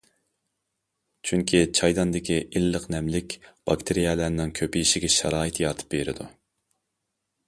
[1.29, 3.35] چۈنكى چايداندىكى ئىللىق نەملىك
[3.71, 6.27] باكتېرىيەلەرنىڭ كۆپىيىشىگە شارائىت يارىتىپ بېرىدۇ.